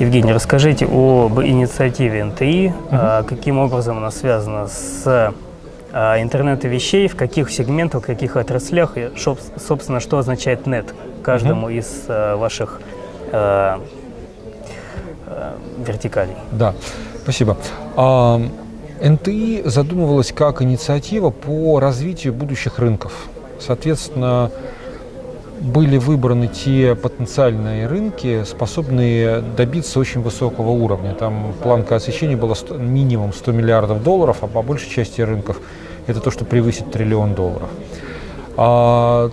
Евгений, 0.00 0.32
расскажите 0.32 0.86
об 0.86 1.40
инициативе 1.40 2.24
НТИ, 2.24 2.68
угу. 2.68 3.28
каким 3.28 3.58
образом 3.58 3.98
она 3.98 4.12
связана 4.12 4.68
с 4.68 5.34
а, 5.92 6.22
интернета 6.22 6.68
вещей, 6.68 7.08
в 7.08 7.16
каких 7.16 7.50
сегментах, 7.50 8.02
в 8.04 8.06
каких 8.06 8.36
отраслях, 8.36 8.96
и, 8.96 9.10
собственно, 9.16 9.98
что 9.98 10.18
означает 10.18 10.68
нет 10.68 10.94
каждому 11.24 11.66
угу. 11.66 11.70
из 11.70 12.04
а, 12.06 12.36
ваших 12.36 12.80
а, 13.32 13.80
а, 15.26 15.56
вертикалей. 15.84 16.36
Да, 16.52 16.74
спасибо. 17.24 17.56
А, 17.96 18.40
НТИ 19.02 19.62
задумывалась 19.64 20.30
как 20.30 20.62
инициатива 20.62 21.30
по 21.30 21.80
развитию 21.80 22.34
будущих 22.34 22.78
рынков. 22.78 23.12
Соответственно, 23.58 24.52
были 25.60 25.96
выбраны 25.96 26.48
те 26.48 26.94
потенциальные 26.94 27.86
рынки, 27.86 28.44
способные 28.44 29.42
добиться 29.56 29.98
очень 29.98 30.20
высокого 30.20 30.70
уровня. 30.70 31.14
Там 31.14 31.54
планка 31.62 31.96
освещения 31.96 32.36
была 32.36 32.54
минимум 32.78 33.32
100 33.32 33.52
миллиардов 33.52 34.02
долларов, 34.02 34.38
а 34.42 34.46
по 34.46 34.62
большей 34.62 34.90
части 34.90 35.20
рынков 35.20 35.60
это 36.06 36.20
то, 36.20 36.30
что 36.30 36.44
превысит 36.44 36.90
триллион 36.90 37.34
долларов. 37.34 37.68
А, 38.56 39.30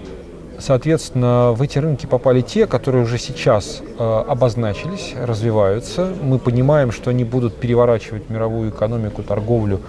соответственно, 0.59 1.53
в 1.53 1.61
эти 1.61 1.79
рынки 1.79 2.05
попали 2.05 2.41
те, 2.41 2.67
которые 2.67 3.03
уже 3.03 3.17
сейчас 3.17 3.81
э, 3.97 4.23
обозначились, 4.27 5.13
развиваются. 5.19 6.13
Мы 6.21 6.37
понимаем, 6.37 6.91
что 6.91 7.09
они 7.11 7.23
будут 7.23 7.55
переворачивать 7.55 8.29
мировую 8.29 8.71
экономику, 8.71 9.23
торговлю, 9.23 9.81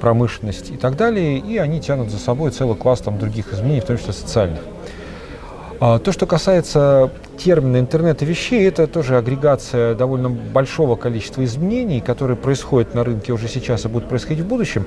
промышленность 0.00 0.70
и 0.70 0.76
так 0.76 0.96
далее, 0.96 1.38
и 1.38 1.58
они 1.58 1.80
тянут 1.80 2.10
за 2.10 2.18
собой 2.18 2.50
целый 2.50 2.76
класс 2.76 3.00
там, 3.00 3.18
других 3.18 3.52
изменений, 3.52 3.80
в 3.80 3.84
том 3.84 3.98
числе 3.98 4.12
социальных. 4.12 4.60
А, 5.84 5.98
то, 5.98 6.12
что 6.12 6.26
касается 6.26 7.10
термина 7.36 7.78
интернета 7.78 8.24
вещей, 8.24 8.68
это 8.68 8.86
тоже 8.86 9.18
агрегация 9.18 9.96
довольно 9.96 10.28
большого 10.28 10.94
количества 10.94 11.42
изменений, 11.42 12.00
которые 12.00 12.36
происходят 12.36 12.94
на 12.94 13.02
рынке 13.02 13.32
уже 13.32 13.48
сейчас 13.48 13.84
и 13.84 13.88
будут 13.88 14.08
происходить 14.08 14.44
в 14.44 14.46
будущем. 14.46 14.86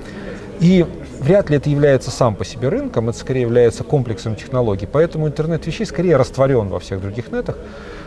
И 0.62 0.86
вряд 1.20 1.50
ли 1.50 1.58
это 1.58 1.70
является 1.70 2.12
сам 2.12 2.34
по 2.34 2.46
себе 2.46 2.70
рынком, 2.70 3.10
это 3.10 3.20
скорее 3.20 3.42
является 3.42 3.84
комплексом 3.84 4.38
технологий. 4.38 4.88
Поэтому 4.90 5.28
интернет 5.28 5.68
вещей 5.68 5.86
скорее 5.86 6.16
растворен 6.16 6.70
во 6.70 6.80
всех 6.80 7.02
других 7.02 7.30
нетах. 7.30 7.58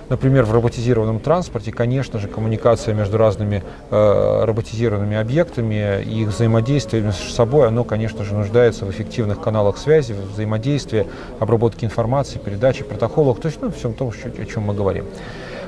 Например, 0.08 0.44
в 0.44 0.52
роботизированном 0.52 1.20
транспорте, 1.20 1.70
конечно 1.70 2.18
же, 2.18 2.28
коммуникация 2.28 2.94
между 2.94 3.18
разными 3.18 3.62
э, 3.90 4.44
роботизированными 4.44 5.16
объектами 5.16 6.02
и 6.02 6.22
их 6.22 6.28
взаимодействие 6.28 7.02
между 7.02 7.30
собой, 7.30 7.68
оно, 7.68 7.84
конечно 7.84 8.24
же, 8.24 8.34
нуждается 8.34 8.86
в 8.86 8.90
эффективных 8.90 9.40
каналах 9.40 9.76
связи, 9.76 10.14
взаимодействия, 10.32 11.06
обработке 11.40 11.84
информации, 11.84 12.38
передачи 12.38 12.84
протоколов, 12.84 13.38
то 13.40 13.48
есть 13.48 13.60
ну, 13.60 13.70
всем 13.70 13.92
том, 13.92 14.10
о 14.10 14.44
чем 14.46 14.62
мы 14.62 14.74
говорим. 14.74 15.04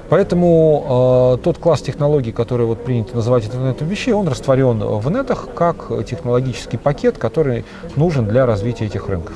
Поэтому 0.08 1.36
э, 1.38 1.44
тот 1.44 1.58
класс 1.58 1.82
технологий, 1.82 2.32
который 2.32 2.64
вот 2.64 2.82
принято 2.82 3.14
называть 3.14 3.44
интернетом 3.44 3.88
вещей, 3.88 4.12
он 4.12 4.27
растворен 4.27 4.78
в 4.78 5.10
нетах 5.10 5.48
как 5.54 5.88
технологический 6.06 6.78
пакет, 6.78 7.19
который 7.19 7.64
нужен 7.94 8.27
для 8.27 8.47
развития 8.47 8.86
этих 8.86 9.08
рынков. 9.08 9.34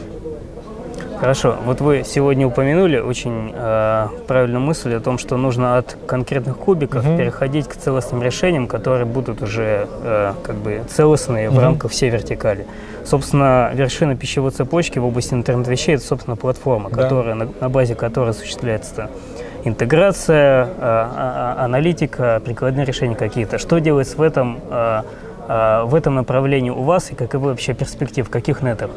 Хорошо. 1.19 1.57
Вот 1.65 1.81
вы 1.81 2.03
сегодня 2.05 2.47
упомянули 2.47 2.98
очень 2.98 3.53
э, 3.55 4.09
правильную 4.27 4.61
мысль 4.61 4.95
о 4.95 5.01
том, 5.01 5.19
что 5.19 5.37
нужно 5.37 5.79
от 5.79 5.97
конкретных 6.07 6.57
кубиков 6.57 7.07
угу. 7.07 7.17
переходить 7.17 7.69
к 7.69 7.77
целостным 7.77 8.23
решениям, 8.23 8.67
которые 8.67 9.07
будут 9.07 9.42
уже 9.42 9.89
э, 10.03 10.33
как 10.42 10.57
бы 10.57 10.83
целостные 10.89 11.48
угу. 11.48 11.57
в 11.57 11.59
рамках 11.61 11.92
всей 11.92 12.11
вертикали. 12.11 12.67
Собственно, 13.05 13.70
вершина 13.75 14.17
пищевой 14.17 14.51
цепочки 14.51 14.98
в 14.98 15.05
области 15.05 15.35
интернет-вещей– 15.35 15.95
это, 15.97 16.05
собственно, 16.05 16.37
платформа, 16.37 16.91
да. 16.91 17.03
которая, 17.03 17.35
на, 17.35 17.48
на 17.61 17.69
базе 17.69 17.95
которой 17.95 18.31
осуществляется 18.31 19.11
интеграция, 19.65 20.65
э, 20.65 20.69
а, 20.79 21.57
а, 21.58 21.64
аналитика, 21.64 22.41
прикладные 22.45 22.85
решения 22.85 23.17
какие-то. 23.17 23.58
Что 23.58 23.79
делается 23.79 24.17
в 24.17 24.23
этом, 24.23 24.61
э, 24.70 25.03
э, 25.48 25.83
в 25.85 25.95
этом 25.95 26.14
направлении 26.14 26.70
у 26.70 26.83
вас 26.83 27.11
и 27.11 27.14
каковы 27.14 27.51
вообще 27.51 27.74
перспективы, 27.74 28.29
в 28.29 28.30
каких 28.30 28.63
нетах? 28.63 28.91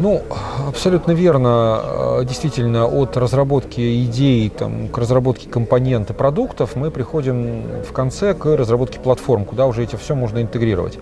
Ну, 0.00 0.22
абсолютно 0.66 1.12
верно. 1.12 1.82
Э, 1.84 2.24
действительно, 2.24 2.86
от 2.86 3.18
разработки 3.18 4.02
идей 4.02 4.48
там, 4.48 4.88
к 4.88 4.96
разработке 4.96 5.46
компонента 5.46 6.14
продуктов 6.14 6.74
мы 6.74 6.90
приходим 6.90 7.82
в 7.82 7.92
конце 7.92 8.32
к 8.32 8.46
разработке 8.56 8.98
платформ, 8.98 9.44
куда 9.44 9.66
уже 9.66 9.82
эти 9.82 9.96
все 9.96 10.14
можно 10.14 10.40
интегрировать. 10.40 10.98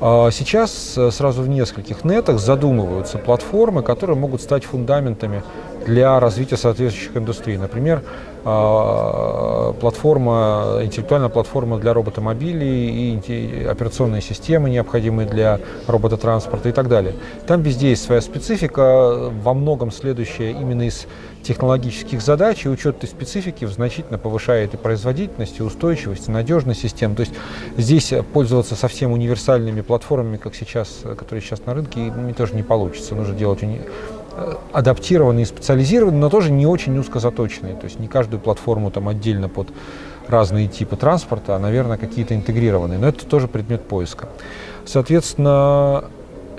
А 0.00 0.30
сейчас 0.30 0.96
э, 0.96 1.10
сразу 1.10 1.42
в 1.42 1.50
нескольких 1.50 2.02
нетах 2.02 2.40
задумываются 2.40 3.18
платформы, 3.18 3.82
которые 3.82 4.16
могут 4.16 4.40
стать 4.40 4.64
фундаментами 4.64 5.42
для 5.86 6.18
развития 6.20 6.56
соответствующих 6.56 7.16
индустрий. 7.16 7.56
Например, 7.56 8.02
а, 8.42 9.74
платформа, 9.74 10.78
интеллектуальная 10.82 11.28
платформа 11.28 11.78
для 11.78 11.92
роботомобилей 11.92 13.14
и 13.18 13.64
операционные 13.64 14.22
системы, 14.22 14.70
необходимые 14.70 15.28
для 15.28 15.60
робототранспорта 15.86 16.70
и 16.70 16.72
так 16.72 16.88
далее. 16.88 17.14
Там 17.46 17.60
везде 17.62 17.90
есть 17.90 18.02
своя 18.02 18.22
специфика, 18.22 19.30
во 19.42 19.52
многом 19.52 19.90
следующая 19.90 20.52
именно 20.52 20.82
из 20.82 21.06
технологических 21.42 22.22
задач, 22.22 22.64
и 22.64 22.68
учет 22.68 22.98
этой 22.98 23.08
специфики 23.08 23.66
значительно 23.66 24.18
повышает 24.18 24.74
и 24.74 24.76
производительность, 24.76 25.58
и 25.58 25.62
устойчивость, 25.62 26.28
и 26.28 26.30
надежность 26.30 26.80
систем. 26.80 27.14
То 27.14 27.20
есть 27.20 27.32
здесь 27.76 28.12
пользоваться 28.32 28.74
совсем 28.74 29.12
универсальными 29.12 29.82
платформами, 29.82 30.38
как 30.38 30.54
сейчас, 30.54 31.00
которые 31.02 31.42
сейчас 31.42 31.64
на 31.66 31.74
рынке, 31.74 32.12
тоже 32.36 32.54
не 32.54 32.62
получится. 32.62 33.14
Нужно 33.14 33.34
делать 33.34 33.62
уни 33.62 33.80
адаптированные, 34.72 35.46
специализированные, 35.46 36.20
но 36.20 36.30
тоже 36.30 36.50
не 36.50 36.66
очень 36.66 36.96
узкозаточенные. 36.98 37.74
То 37.74 37.84
есть 37.84 37.98
не 37.98 38.08
каждую 38.08 38.40
платформу 38.40 38.90
там 38.90 39.08
отдельно 39.08 39.48
под 39.48 39.68
разные 40.28 40.68
типы 40.68 40.96
транспорта, 40.96 41.56
а, 41.56 41.58
наверное, 41.58 41.98
какие-то 41.98 42.34
интегрированные. 42.34 42.98
Но 42.98 43.08
это 43.08 43.26
тоже 43.26 43.48
предмет 43.48 43.82
поиска. 43.82 44.28
Соответственно, 44.84 46.04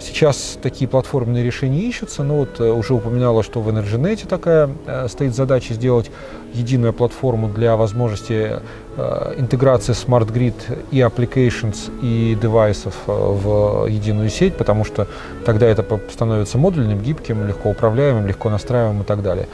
Сейчас 0.01 0.57
такие 0.62 0.88
платформенные 0.88 1.44
решения 1.44 1.81
ищутся, 1.81 2.23
но 2.23 2.38
вот 2.38 2.59
э, 2.59 2.72
уже 2.72 2.95
упоминала, 2.95 3.44
что 3.44 3.62
в 3.62 3.69
EnergyNet 3.69 4.28
такая 4.28 4.69
э, 4.88 5.07
стоит 5.07 5.35
задача 5.35 5.75
сделать 5.75 6.09
единую 6.53 6.91
платформу 6.91 7.47
для 7.47 7.75
возможности 7.75 8.62
э, 8.97 9.34
интеграции 9.38 9.94
Smart 9.94 10.28
Grid 10.34 10.56
и 10.89 11.00
applications, 11.00 11.91
и 12.01 12.35
девайсов 12.41 12.95
в 13.06 13.85
единую 13.88 14.29
сеть, 14.29 14.56
потому 14.57 14.85
что 14.85 15.07
тогда 15.45 15.67
это 15.67 15.85
становится 16.12 16.57
модульным, 16.57 17.00
гибким, 17.00 17.47
легко 17.47 17.69
управляемым, 17.69 18.25
легко 18.25 18.50
настраиваемым 18.50 19.03
и 19.03 19.06
так 19.06 19.22
далее. 19.22 19.47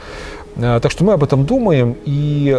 Так 0.56 0.90
что 0.90 1.04
мы 1.04 1.12
об 1.12 1.22
этом 1.22 1.46
думаем, 1.46 1.94
и 2.04 2.50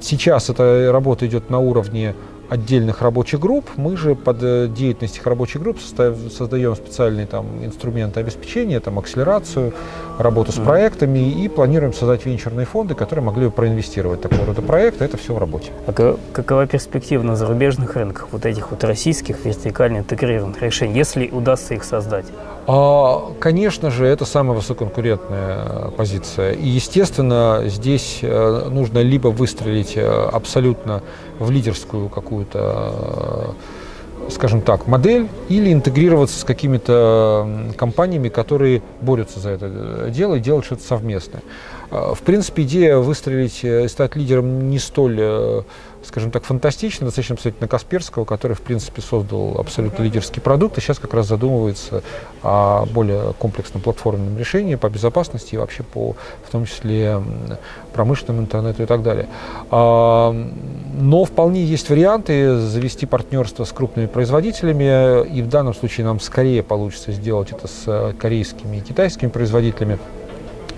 сейчас 0.00 0.50
эта 0.50 0.90
работа 0.92 1.26
идет 1.26 1.50
на 1.50 1.58
уровне 1.58 2.14
отдельных 2.48 3.02
рабочих 3.02 3.40
групп. 3.40 3.70
Мы 3.76 3.96
же 3.96 4.14
под 4.14 4.42
э, 4.42 4.68
деятельность 4.68 5.16
этих 5.16 5.26
рабочих 5.26 5.62
групп 5.62 5.78
создаем 5.80 6.74
специальные 6.74 7.26
там, 7.26 7.64
инструменты 7.64 8.20
обеспечения, 8.20 8.80
там, 8.80 8.98
акселерацию, 8.98 9.74
работу 10.18 10.52
с 10.52 10.56
проектами 10.56 11.30
и 11.30 11.48
планируем 11.48 11.92
создать 11.92 12.24
венчурные 12.26 12.66
фонды, 12.66 12.94
которые 12.94 13.24
могли 13.24 13.46
бы 13.46 13.50
проинвестировать 13.50 14.20
такого 14.20 14.46
рода 14.46 14.62
проекты. 14.62 15.04
Это 15.04 15.16
все 15.16 15.34
в 15.34 15.38
работе. 15.38 15.72
А 15.86 16.16
какова 16.32 16.66
перспектива 16.66 17.22
на 17.22 17.36
зарубежных 17.36 17.96
рынках 17.96 18.28
вот 18.32 18.46
этих 18.46 18.70
вот 18.70 18.82
российских 18.84 19.44
вертикально 19.44 19.98
интегрированных 19.98 20.62
решений, 20.62 20.94
если 20.94 21.28
удастся 21.28 21.74
их 21.74 21.84
создать? 21.84 22.26
А, 22.70 23.32
конечно 23.40 23.90
же, 23.90 24.04
это 24.04 24.26
самая 24.26 24.54
высококонкурентная 24.54 25.64
э, 25.64 25.90
позиция. 25.96 26.52
И, 26.52 26.68
естественно, 26.68 27.62
здесь 27.64 28.18
э, 28.20 28.68
нужно 28.70 28.98
либо 28.98 29.28
выстрелить 29.28 29.94
э, 29.96 30.06
абсолютно 30.06 31.02
в 31.38 31.50
лидерскую 31.50 32.10
какую-то 32.10 33.54
скажем 34.28 34.60
так, 34.60 34.86
модель 34.86 35.26
или 35.48 35.72
интегрироваться 35.72 36.38
с 36.38 36.44
какими-то 36.44 37.72
компаниями, 37.78 38.28
которые 38.28 38.82
борются 39.00 39.40
за 39.40 39.50
это 39.50 40.10
дело 40.10 40.34
и 40.34 40.40
делать 40.40 40.66
что-то 40.66 40.82
совместное. 40.82 41.40
В 41.90 42.18
принципе, 42.26 42.64
идея 42.64 42.98
выстрелить 42.98 43.60
и 43.62 43.88
стать 43.88 44.16
лидером 44.16 44.68
не 44.68 44.78
столь 44.78 45.64
скажем 46.08 46.30
так, 46.30 46.44
фантастично, 46.44 47.06
достаточно 47.06 47.36
посмотреть 47.36 47.60
на 47.60 47.68
Касперского, 47.68 48.24
который, 48.24 48.54
в 48.54 48.62
принципе, 48.62 49.02
создал 49.02 49.56
абсолютно 49.58 50.02
лидерский 50.02 50.40
продукт, 50.40 50.78
и 50.78 50.80
сейчас 50.80 50.98
как 50.98 51.14
раз 51.14 51.26
задумывается 51.28 52.02
о 52.42 52.86
более 52.86 53.34
комплексном 53.34 53.82
платформенном 53.82 54.36
решении 54.38 54.74
по 54.74 54.88
безопасности 54.88 55.54
и 55.54 55.58
вообще 55.58 55.82
по, 55.82 56.16
в 56.46 56.50
том 56.50 56.64
числе, 56.64 57.22
промышленному 57.92 58.42
интернету 58.42 58.82
и 58.82 58.86
так 58.86 59.02
далее. 59.02 59.28
А, 59.70 60.32
но 60.94 61.24
вполне 61.24 61.62
есть 61.64 61.90
варианты 61.90 62.56
завести 62.56 63.04
партнерство 63.04 63.64
с 63.64 63.72
крупными 63.72 64.06
производителями, 64.06 65.26
и 65.28 65.42
в 65.42 65.48
данном 65.48 65.74
случае 65.74 66.06
нам 66.06 66.20
скорее 66.20 66.62
получится 66.62 67.12
сделать 67.12 67.52
это 67.52 67.68
с 67.68 68.14
корейскими 68.18 68.78
и 68.78 68.80
китайскими 68.80 69.28
производителями, 69.28 69.98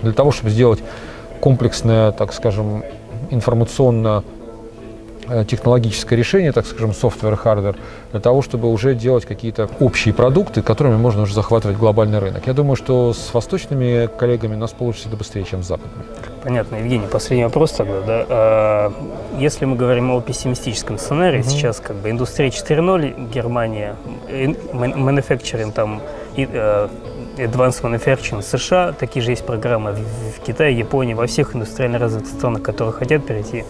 для 0.01 0.11
того, 0.11 0.31
чтобы 0.31 0.49
сделать 0.49 0.79
комплексное, 1.39 2.11
так 2.11 2.33
скажем, 2.33 2.83
информационно 3.29 4.23
технологическое 5.47 6.17
решение, 6.17 6.51
так 6.51 6.65
скажем, 6.65 6.91
software 6.91 7.39
hardware, 7.41 7.75
для 8.11 8.19
того, 8.19 8.41
чтобы 8.41 8.69
уже 8.69 8.95
делать 8.95 9.25
какие-то 9.25 9.69
общие 9.79 10.13
продукты, 10.13 10.61
которыми 10.61 10.97
можно 10.97 11.23
уже 11.23 11.33
захватывать 11.33 11.77
глобальный 11.77 12.19
рынок. 12.19 12.47
Я 12.47 12.53
думаю, 12.53 12.75
что 12.75 13.13
с 13.13 13.33
восточными 13.33 14.09
коллегами 14.17 14.55
у 14.55 14.59
нас 14.59 14.71
получится 14.71 15.07
это 15.07 15.17
быстрее, 15.17 15.43
чем 15.43 15.63
с 15.63 15.67
западными. 15.67 16.03
Понятно. 16.43 16.75
Евгений, 16.77 17.07
последний 17.07 17.43
вопрос 17.43 17.71
тогда. 17.71 18.01
Да? 18.01 18.25
А, 18.29 18.93
если 19.37 19.65
мы 19.65 19.75
говорим 19.75 20.11
о 20.11 20.21
пессимистическом 20.21 20.97
сценарии, 20.97 21.39
mm-hmm. 21.39 21.49
сейчас 21.49 21.79
как 21.79 21.95
бы 21.97 22.09
индустрия 22.09 22.49
4.0, 22.49 23.31
Германия, 23.31 23.95
manufacturing 24.27 25.71
там, 25.71 26.01
и, 26.35 26.43
uh, 26.43 26.89
Advanced 27.37 27.81
Manufacturing 27.81 28.41
США, 28.41 28.93
такие 28.93 29.23
же 29.23 29.31
есть 29.31 29.45
программы 29.45 29.93
в 29.93 30.45
Китае, 30.45 30.77
Японии, 30.77 31.13
во 31.13 31.27
всех 31.27 31.55
индустриально 31.55 31.97
развитых 31.97 32.29
странах, 32.29 32.61
которые 32.61 32.93
хотят 32.93 33.25
перейти 33.25 33.63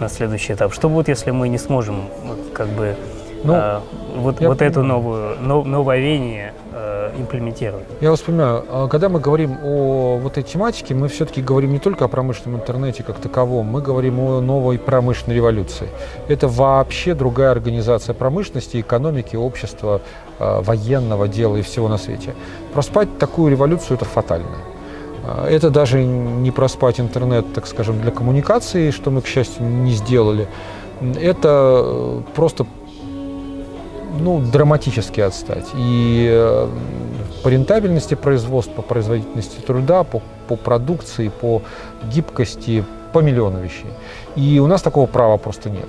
на 0.00 0.08
следующий 0.08 0.54
этап. 0.54 0.72
Что 0.72 0.88
будет, 0.88 1.08
если 1.08 1.30
мы 1.30 1.48
не 1.48 1.58
сможем 1.58 2.04
как 2.52 2.68
бы 2.68 2.96
ну, 3.44 3.54
а, 3.54 3.82
вот, 4.16 4.40
вот 4.40 4.62
эту 4.62 4.82
новую, 4.82 5.40
нов, 5.40 5.66
новое 5.66 5.98
веяние 5.98 6.52
а, 6.72 7.12
имплементировать? 7.18 7.84
Я 8.00 8.10
вас 8.10 8.20
понимаю. 8.20 8.64
А 8.68 8.88
когда 8.88 9.08
мы 9.08 9.20
говорим 9.20 9.58
о 9.62 10.18
вот 10.18 10.32
этой 10.32 10.42
тематике, 10.42 10.94
мы 10.94 11.08
все-таки 11.08 11.42
говорим 11.42 11.72
не 11.72 11.78
только 11.78 12.04
о 12.04 12.08
промышленном 12.08 12.60
интернете 12.60 13.02
как 13.02 13.18
таковом, 13.18 13.66
мы 13.66 13.80
говорим 13.82 14.20
о 14.20 14.40
новой 14.40 14.78
промышленной 14.78 15.36
революции. 15.36 15.88
Это 16.28 16.48
вообще 16.48 17.14
другая 17.14 17.50
организация 17.50 18.14
промышленности, 18.14 18.80
экономики, 18.80 19.36
общества, 19.36 20.00
а, 20.38 20.60
военного 20.62 21.28
дела 21.28 21.56
и 21.56 21.62
всего 21.62 21.88
на 21.88 21.98
свете. 21.98 22.34
Проспать 22.74 23.18
такую 23.18 23.50
революцию– 23.50 23.96
это 23.96 24.04
фатально. 24.04 24.75
А, 25.26 25.48
это 25.48 25.70
даже 25.70 26.04
не 26.04 26.50
проспать 26.50 27.00
интернет, 27.00 27.52
так 27.52 27.66
скажем, 27.66 28.00
для 28.00 28.10
коммуникации, 28.10 28.90
что 28.90 29.10
мы, 29.10 29.20
к 29.20 29.26
счастью, 29.26 29.66
не 29.66 29.92
сделали. 29.92 30.46
Это 31.20 31.82
э, 31.84 32.20
просто 32.34 32.66
ну, 34.20 34.40
драматически 34.40 35.20
отстать. 35.20 35.66
И 35.74 36.28
э, 36.30 36.68
по 37.42 37.48
рентабельности 37.48 38.14
производства, 38.14 38.74
по 38.76 38.82
производительности 38.82 39.60
труда, 39.60 40.04
по, 40.04 40.22
по 40.48 40.56
продукции, 40.56 41.28
по 41.28 41.62
гибкости, 42.04 42.84
по 43.12 43.18
миллиону 43.18 43.60
вещей. 43.60 43.90
И 44.36 44.60
у 44.60 44.66
нас 44.66 44.82
такого 44.82 45.06
права 45.06 45.38
просто 45.38 45.70
нет. 45.70 45.88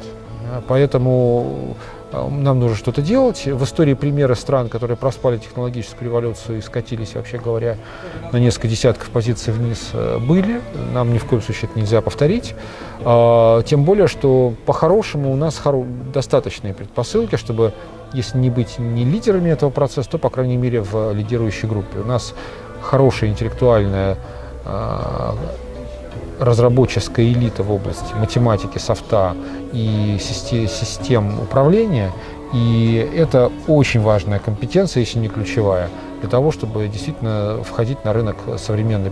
Поэтому 0.68 1.75
а, 1.75 1.96
нам 2.12 2.59
нужно 2.59 2.77
что-то 2.77 3.01
делать. 3.01 3.45
В 3.45 3.63
истории 3.63 3.94
примеры 3.94 4.36
стран, 4.36 4.69
которые 4.69 4.98
проспали 4.98 5.38
технологическую 5.38 6.09
революцию 6.09 6.59
и 6.59 6.62
скатились, 6.62 7.15
вообще 7.15 7.38
говоря, 7.38 7.77
на 8.31 8.38
несколько 8.38 8.68
десятков 8.68 9.09
позиций 9.09 9.54
вниз, 9.54 9.89
э, 9.94 10.18
были. 10.19 10.62
Нам 10.94 11.13
ни 11.13 11.18
в 11.18 11.25
коем 11.25 11.42
случае 11.42 11.69
это 11.69 11.80
нельзя 11.80 12.01
повторить. 12.01 12.56
А, 13.04 13.62
тем 13.63 13.83
более, 13.83 14.07
что 14.07 14.54
по-хорошему 14.65 15.31
у 15.31 15.36
нас 15.36 15.62
достаточные 16.13 16.74
предпосылки, 16.74 17.36
чтобы, 17.36 17.74
если 18.13 18.38
не 18.38 18.50
быть 18.50 18.80
не 18.80 19.03
лидерами 19.03 19.50
этого 19.50 19.69
процесса, 19.69 20.10
то, 20.12 20.18
по 20.18 20.30
крайней 20.30 20.57
мере, 20.57 20.81
в 20.81 21.13
лидирующей 21.13 21.68
группе. 21.68 22.00
У 22.00 22.06
нас 22.06 22.33
хорошая 22.81 23.30
интеллектуальная 23.30 24.18
а, 24.65 25.36
разработческая 26.39 27.25
элита 27.28 27.63
в 27.63 27.72
области 27.72 28.13
математики, 28.19 28.78
софта 28.78 29.36
и 29.74 30.18
систем 30.19 31.39
управления. 31.42 32.12
И 32.54 33.10
это 33.16 33.51
очень 33.68 34.01
важная 34.01 34.39
компетенция, 34.39 35.01
если 35.01 35.19
не 35.19 35.28
ключевая, 35.28 35.89
для 36.22 36.30
того, 36.30 36.51
чтобы 36.51 36.88
действительно 36.88 37.62
входить 37.63 38.06
на 38.06 38.13
рынок 38.13 38.38
современной 38.57 39.12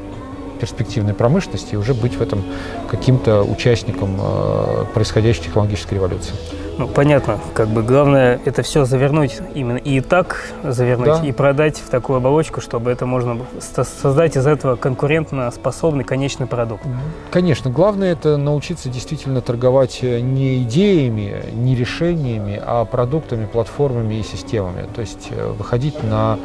перспективной 0.60 1.14
промышленности 1.14 1.74
и 1.74 1.78
уже 1.78 1.94
быть 1.94 2.14
в 2.14 2.22
этом 2.22 2.44
каким-то 2.90 3.44
участником 3.44 4.18
э, 4.20 4.86
происходящей 4.94 5.44
технологической 5.44 5.98
революции. 5.98 6.34
Ну, 6.78 6.88
понятно. 6.88 7.40
Как 7.54 7.70
бы 7.70 7.84
главное 7.84 8.40
это 8.44 8.62
все 8.62 8.86
завернуть 8.86 9.40
именно 9.54 9.78
и 9.78 10.02
так 10.02 10.50
завернуть, 10.64 11.22
да. 11.22 11.26
и 11.26 11.32
продать 11.32 11.78
в 11.78 11.90
такую 11.90 12.18
оболочку, 12.18 12.60
чтобы 12.60 12.92
это 12.92 13.06
можно 13.06 13.38
создать 13.60 14.36
из 14.36 14.46
этого 14.46 14.76
конкурентно 14.76 15.50
способный 15.52 16.04
конечный 16.04 16.48
продукт. 16.48 16.84
Конечно. 17.32 17.72
Главное 17.72 18.12
это 18.12 18.38
научиться 18.38 18.90
действительно 18.90 19.42
торговать 19.42 20.00
э, 20.02 20.20
не 20.20 20.64
идеями, 20.64 21.46
не 21.54 21.76
решениями, 21.76 22.62
а 22.64 22.84
продуктами, 22.86 23.46
платформами 23.46 24.16
и 24.16 24.24
системами. 24.24 24.86
То 24.94 25.02
есть 25.02 25.30
э, 25.32 25.54
выходить 25.58 26.04
на 26.04 26.38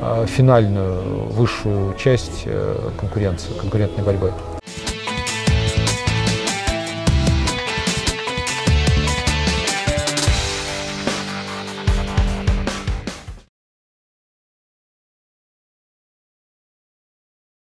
э, 0.00 0.26
финальную, 0.26 1.28
высшую 1.30 1.94
часть 1.94 2.46
конкуренции, 2.98 3.52
конкурентной 3.58 4.04
борьбы. 4.04 4.32